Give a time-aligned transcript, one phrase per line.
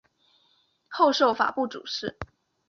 [0.89, 2.17] 后授法部主事。